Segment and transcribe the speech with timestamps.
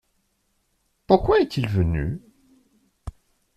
[1.05, 2.23] Pourquoi est-il venu?